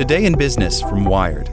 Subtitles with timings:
[0.00, 1.50] Today in Business from Wired.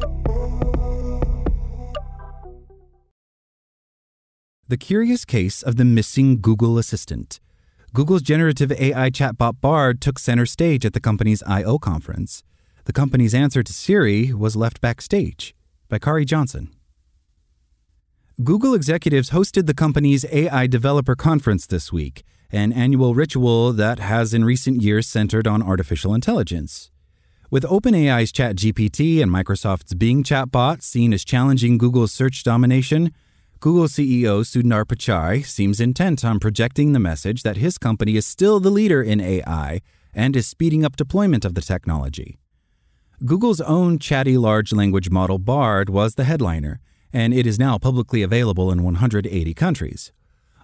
[4.69, 7.41] The curious case of the missing Google Assistant.
[7.93, 11.77] Google's generative AI chatbot Bard took center stage at the company's I.O.
[11.77, 12.41] conference.
[12.85, 15.53] The company's answer to Siri was left backstage
[15.89, 16.73] by Khari Johnson.
[18.41, 24.33] Google executives hosted the company's AI developer conference this week, an annual ritual that has
[24.33, 26.91] in recent years centered on artificial intelligence.
[27.49, 33.13] With OpenAI's ChatGPT and Microsoft's Bing chatbot seen as challenging Google's search domination,
[33.61, 38.59] Google CEO Sundar Pichai seems intent on projecting the message that his company is still
[38.59, 39.79] the leader in AI
[40.13, 42.37] and is speeding up deployment of the technology.
[43.23, 46.81] Google's own chatty large language model Bard was the headliner,
[47.13, 50.11] and it is now publicly available in 180 countries.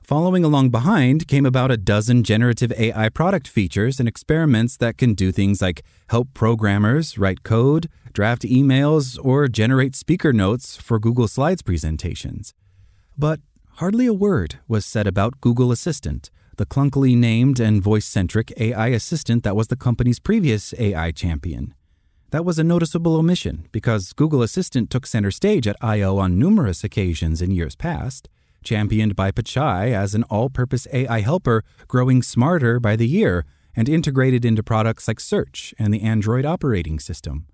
[0.03, 5.13] Following along behind came about a dozen generative AI product features and experiments that can
[5.13, 11.30] do things like help programmers write code, draft emails, or generate speaker notes for Google
[11.30, 12.53] Slides presentations.
[13.17, 13.39] But
[13.75, 18.88] hardly a word was said about Google Assistant, the clunkily named and voice centric AI
[18.88, 21.73] assistant that was the company's previous AI champion.
[22.31, 26.17] That was a noticeable omission because Google Assistant took center stage at I.O.
[26.17, 28.27] on numerous occasions in years past,
[28.64, 33.89] championed by Pichai as an all purpose AI helper growing smarter by the year and
[33.89, 37.47] integrated into products like Search and the Android operating system.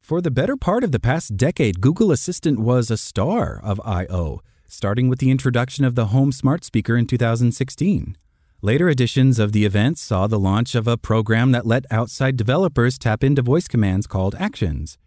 [0.00, 4.40] For the better part of the past decade, Google Assistant was a star of I.O
[4.70, 8.16] starting with the introduction of the Home Smart Speaker in 2016.
[8.60, 12.98] Later editions of the event saw the launch of a program that let outside developers
[12.98, 14.98] tap into voice commands called Actions.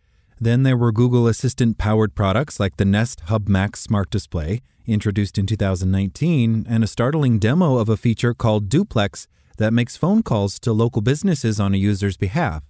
[0.43, 5.37] Then there were Google Assistant powered products like the Nest Hub Max Smart Display, introduced
[5.37, 10.59] in 2019, and a startling demo of a feature called Duplex that makes phone calls
[10.61, 12.63] to local businesses on a user's behalf.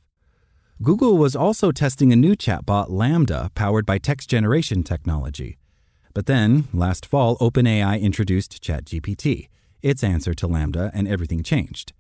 [0.83, 5.58] Google was also testing a new chatbot, LaMDA, powered by text generation technology.
[6.13, 9.47] But then, last fall, OpenAI introduced ChatGPT,
[9.81, 11.94] its answer to LaMDA, and everything changed.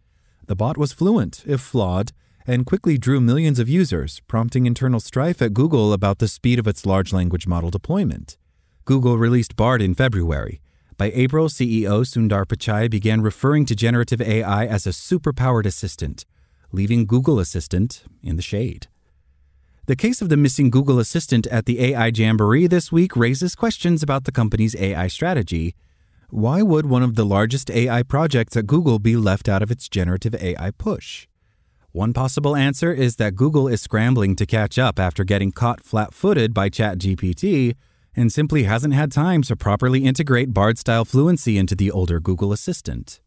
[0.47, 2.11] The bot was fluent, if flawed,
[2.47, 6.67] and quickly drew millions of users, prompting internal strife at Google about the speed of
[6.67, 8.37] its large language model deployment.
[8.85, 10.61] Google released Bard in February.
[10.97, 16.25] By April, CEO Sundar Pichai began referring to generative AI as a superpowered assistant,
[16.71, 18.87] leaving Google Assistant in the shade.
[19.87, 24.03] The case of the missing Google Assistant at the AI Jamboree this week raises questions
[24.03, 25.75] about the company's AI strategy.
[26.29, 29.89] Why would one of the largest AI projects at Google be left out of its
[29.89, 31.27] generative AI push?
[31.93, 36.13] One possible answer is that Google is scrambling to catch up after getting caught flat
[36.13, 37.75] footed by ChatGPT
[38.15, 42.53] and simply hasn't had time to properly integrate Bard style fluency into the older Google
[42.53, 43.19] Assistant.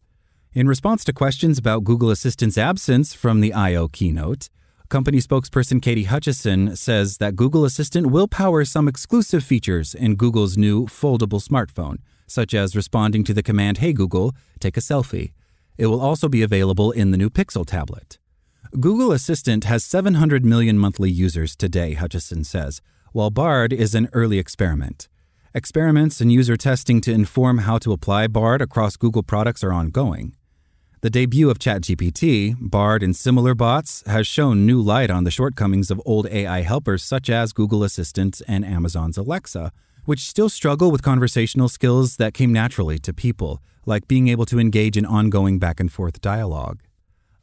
[0.53, 3.87] In response to questions about Google Assistant's absence from the I.O.
[3.87, 4.49] keynote,
[4.89, 10.57] Company spokesperson Katie Hutchison says that Google Assistant will power some exclusive features in Google's
[10.57, 15.33] new foldable smartphone, such as responding to the command Hey Google, take a selfie.
[15.77, 18.17] It will also be available in the new Pixel tablet.
[18.79, 22.81] Google Assistant has 700 million monthly users today, Hutchison says,
[23.13, 25.07] while Bard is an early experiment.
[25.53, 30.35] Experiments and user testing to inform how to apply Bard across Google products are ongoing.
[30.99, 35.89] The debut of ChatGPT, Bard, and similar bots has shown new light on the shortcomings
[35.89, 39.71] of old AI helpers such as Google Assistant and Amazon's Alexa,
[40.03, 44.59] which still struggle with conversational skills that came naturally to people, like being able to
[44.59, 46.81] engage in ongoing back and forth dialogue.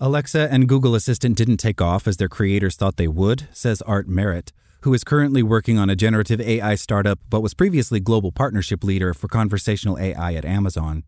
[0.04, 4.08] Alexa and Google Assistant didn't take off as their creators thought they would, says Art
[4.08, 8.82] Merritt, who is currently working on a generative AI startup but was previously global partnership
[8.82, 11.04] leader for conversational AI at Amazon.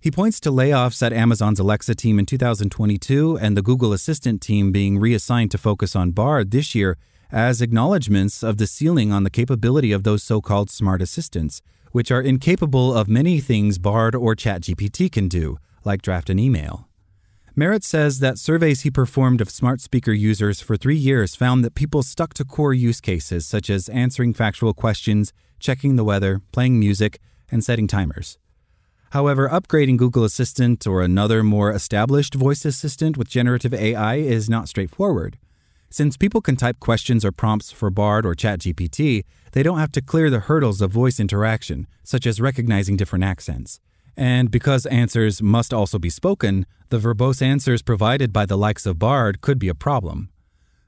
[0.00, 4.72] He points to layoffs at Amazon's Alexa team in 2022 and the Google Assistant team
[4.72, 6.98] being reassigned to focus on Bard this year
[7.30, 11.62] as acknowledgments of the ceiling on the capability of those so called smart assistants,
[11.92, 16.88] which are incapable of many things Bard or ChatGPT can do, like draft an email.
[17.56, 21.76] Merritt says that surveys he performed of smart speaker users for three years found that
[21.76, 26.80] people stuck to core use cases such as answering factual questions, checking the weather, playing
[26.80, 27.20] music,
[27.52, 28.38] and setting timers.
[29.10, 34.68] However, upgrading Google Assistant or another more established voice assistant with generative AI is not
[34.68, 35.38] straightforward.
[35.90, 39.22] Since people can type questions or prompts for Bard or ChatGPT,
[39.52, 43.78] they don't have to clear the hurdles of voice interaction, such as recognizing different accents.
[44.16, 48.98] And because answers must also be spoken, the verbose answers provided by the likes of
[48.98, 50.30] Bard could be a problem.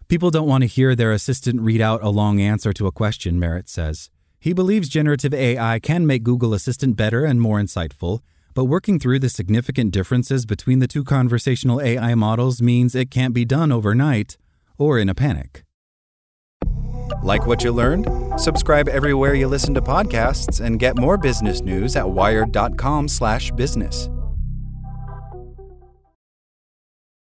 [0.09, 3.41] People don't want to hear their assistant read out a long answer to a question,
[3.41, 4.09] Merritt says.
[4.39, 8.21] He believes generative AI can make Google Assistant better and more insightful,
[8.55, 13.35] but working through the significant differences between the two conversational AI models means it can't
[13.35, 14.37] be done overnight
[14.79, 15.65] or in a panic.
[17.23, 18.07] Like what you learned?
[18.37, 24.11] Subscribe everywhere you listen to podcasts and get more business news at wired.com/business.